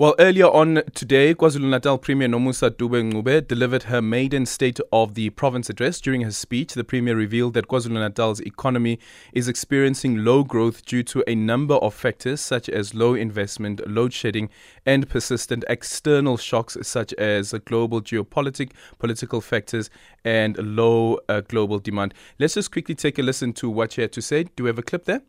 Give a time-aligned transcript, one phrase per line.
[0.00, 5.68] Well, earlier on today, KwaZulu-Natal Premier Nomusa Dube-Ncube delivered her maiden State of the Province
[5.68, 6.00] address.
[6.00, 8.98] During her speech, the Premier revealed that KwaZulu-Natal's economy
[9.34, 14.14] is experiencing low growth due to a number of factors such as low investment, load
[14.14, 14.48] shedding,
[14.86, 19.90] and persistent external shocks such as global geopolitical political factors
[20.24, 22.14] and low uh, global demand.
[22.38, 24.44] Let's just quickly take a listen to what she had to say.
[24.44, 25.20] Do we have a clip there?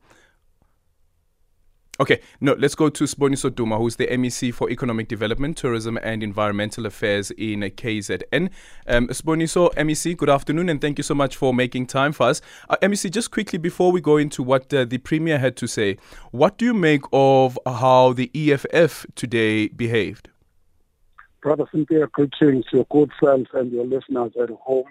[2.02, 6.24] Okay, no, let's go to Siboniso Duma, who's the MEC for Economic Development, Tourism and
[6.24, 8.50] Environmental Affairs in KZN.
[8.88, 12.42] Um, Siboniso, MEC, good afternoon and thank you so much for making time for us.
[12.72, 15.96] Uh, MEC, just quickly before we go into what uh, the Premier had to say,
[16.32, 20.30] what do you make of how the EFF today behaved?
[21.44, 24.88] Brother Cynthia, greetings your good friends and your listeners at home.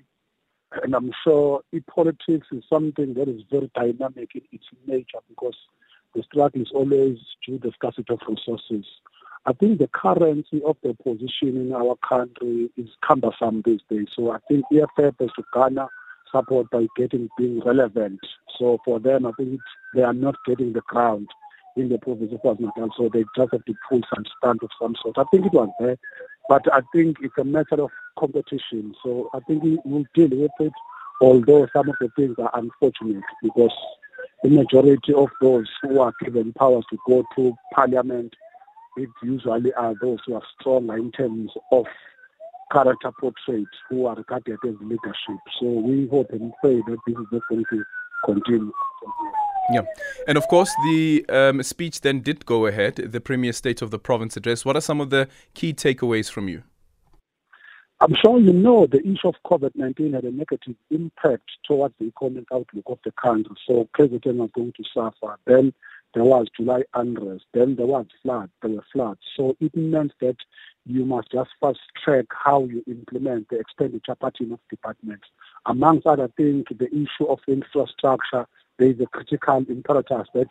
[0.85, 5.57] And I'm sure e-politics is something that is very dynamic in its nature because
[6.15, 8.85] the struggle is always due to the scarcity of resources.
[9.47, 14.09] I think the currency of the opposition in our country is cumbersome these days.
[14.15, 15.89] So I think EFF has to garner
[16.31, 18.21] support by getting being relevant.
[18.59, 19.61] So for them, I think
[19.95, 21.29] they are not getting the ground
[21.77, 24.95] in the province of KwaZulu-Natal, so they just have to pull some stunt of some
[25.01, 25.17] sort.
[25.19, 25.97] I think it was there,
[26.49, 28.95] but I think it's a matter of competition.
[29.03, 30.73] So I think we'll deal with it,
[31.21, 33.73] although some of the things are unfortunate because
[34.43, 38.35] the majority of those who are given powers to go to parliament,
[38.97, 41.85] it usually are those who are stronger in terms of
[42.73, 45.41] character portrait who are regarded as leadership.
[45.61, 47.85] So we hope and pray that this is not going to
[48.25, 48.73] continue.
[49.73, 49.83] Yeah.
[50.27, 53.99] And of course, the um, speech then did go ahead, the Premier State of the
[53.99, 54.65] Province address.
[54.65, 56.63] What are some of the key takeaways from you?
[58.03, 62.47] I'm sure you know the issue of COVID-19 had a negative impact towards the economic
[62.51, 63.55] outlook of the country.
[63.67, 65.37] So President was going to suffer.
[65.45, 65.75] Then
[66.15, 67.45] there was July unrest.
[67.53, 68.49] Then there was flood.
[68.63, 69.21] There were floods.
[69.37, 70.39] So it meant that
[70.87, 75.27] you must just fast track how you implement the expenditure pattern of departments.
[75.67, 78.47] Amongst other things, the issue of infrastructure,
[78.79, 80.49] there is a critical imperative that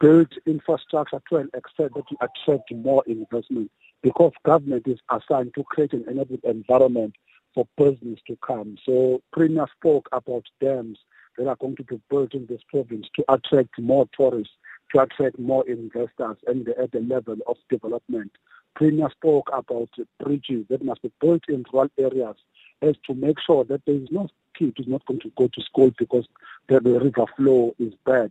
[0.00, 3.70] build infrastructure to an extent that you attract more investment
[4.06, 7.12] because government is assigned to create an enabled environment
[7.52, 8.76] for business to come.
[8.86, 10.96] So Premier spoke about dams
[11.36, 14.54] that are going to be built in this province to attract more tourists,
[14.92, 18.30] to attract more investors and at the level of development.
[18.76, 19.88] Premier spoke about
[20.22, 22.36] bridges that must be built in rural areas
[22.82, 25.62] as to make sure that there is no kid who's not going to go to
[25.62, 26.28] school because
[26.68, 28.30] the, the river flow is bad.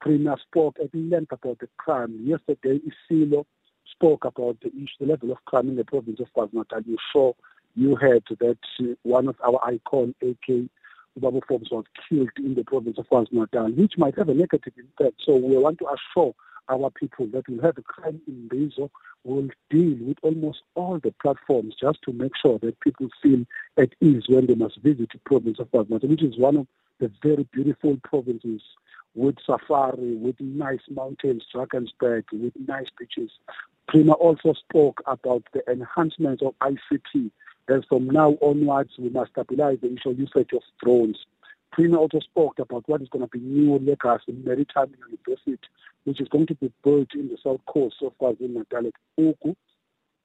[0.00, 2.18] Premier spoke at length about the crime.
[2.24, 2.80] Yesterday,
[3.10, 3.44] Isilo
[4.02, 6.82] spoke about the issue, the level of crime in the province of KwaZulu-Natal.
[6.86, 7.32] You saw,
[7.76, 8.58] you heard that
[9.02, 10.68] one of our icon, AK
[11.16, 15.22] Babu Forbes, was killed in the province of KwaZulu-Natal, which might have a negative impact.
[15.24, 16.34] So we want to assure
[16.68, 18.90] our people that we have a crime imbizo
[19.24, 23.44] will deal with almost all the platforms just to make sure that people feel
[23.76, 26.66] at ease when they must visit the province of KwaZulu-Natal, which is one of
[26.98, 28.62] the very beautiful provinces
[29.14, 33.30] with safari, with nice mountains, Drakensberg, with nice beaches.
[33.88, 37.30] Prima also spoke about the enhancement of ICT.
[37.68, 41.26] As from now onwards, we must stabilize the of usage of drones.
[41.72, 45.58] Prima also spoke about what is going to be new legacy maritime university,
[46.04, 49.54] which is going to be built in the south coast of KwaZulu-Natal at Ugu.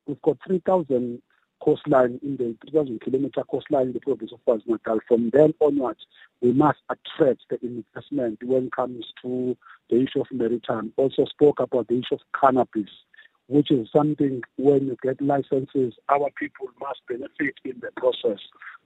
[0.05, 1.21] We've got 3,000
[1.61, 4.99] coastline in the 3,000 kilometer coastline in the province of KwaZulu-Natal.
[5.07, 6.05] From then onwards,
[6.41, 9.57] we must attract the investment when it comes to
[9.89, 10.93] the issue of maritime.
[10.97, 12.89] Also spoke about the issue of cannabis,
[13.47, 18.39] which is something when you get licenses, our people must benefit in the process.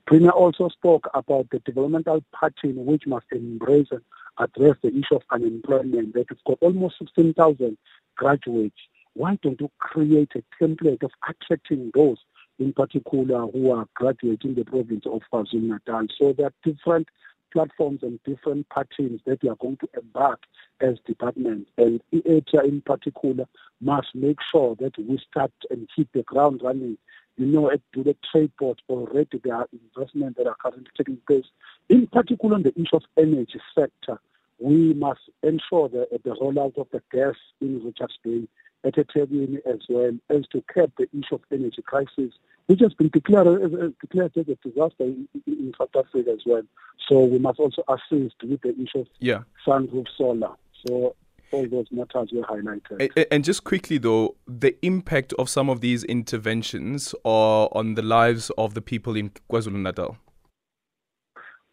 [0.06, 4.02] Premier also spoke about the developmental pattern which must embrace and
[4.38, 7.76] address the issue of unemployment, that we've got almost 16,000
[8.16, 8.78] graduates.
[9.14, 12.16] Why don't you create a template of attracting those
[12.62, 16.06] in particular who are graduating the province of KwaZulu-Natal.
[16.18, 17.08] So there are different
[17.52, 20.40] platforms and different patterns that we are going to embark
[20.80, 21.70] as departments.
[21.76, 23.46] And EDTEA in particular
[23.80, 26.96] must make sure that we start and keep the ground running.
[27.36, 31.46] You know, at the trade port already there are investments that are currently taking place,
[31.88, 34.20] in particular on the issue of energy sector.
[34.58, 38.46] We must ensure that the rollout of the gas in Richards Bay
[38.84, 42.32] at eThekwini as well as to curb the issue of energy crisis,
[42.66, 46.62] which has been declared, uh, declared as a disaster in, in, South Africa as well.
[47.08, 49.40] So we must also assist with the issue of yeah.
[49.66, 50.52] sunroof solar.
[50.86, 51.14] So
[51.52, 53.10] all those matters were highlighted.
[53.16, 58.02] And, and just quickly, though, the impact of some of these interventions are on the
[58.02, 60.16] lives of the people in KwaZulu Natal.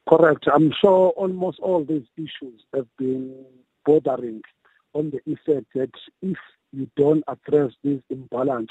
[0.07, 0.47] Correct.
[0.51, 3.45] I'm sure almost all these issues have been
[3.85, 4.41] bordering
[4.93, 5.91] on the effect that
[6.21, 6.37] if
[6.71, 8.69] you don't address this imbalance,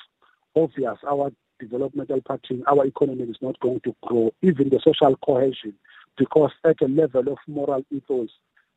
[0.55, 5.75] obvious our developmental pattern, our economy is not going to grow, even the social cohesion,
[6.17, 8.31] because at a level of moral ethos,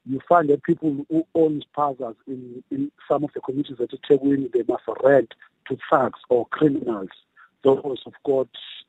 [0.06, 3.98] you find that people who own spazas in, in some of the communities that are
[4.08, 5.34] taking, they must rent
[5.68, 7.10] to thugs or criminals.
[7.64, 8.48] Those have got,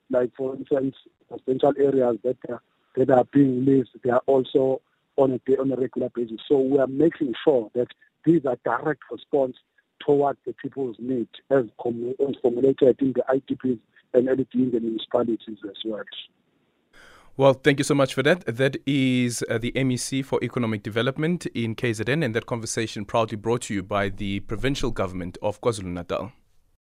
[0.08, 0.96] like for instance,
[1.30, 2.62] residential areas that are,
[2.96, 4.80] that are being leased, they are also
[5.16, 6.40] on a on a regular basis.
[6.48, 7.88] So we are making sure that
[8.24, 9.56] these are direct response
[10.04, 13.78] towards the people's need as, as formulated in the IDPs
[14.14, 16.02] and in the municipalities as well.
[17.34, 18.44] Well, thank you so much for that.
[18.44, 23.62] That is uh, the MEC for Economic Development in KZN, and that conversation proudly brought
[23.62, 26.32] to you by the provincial government of KwaZulu Natal.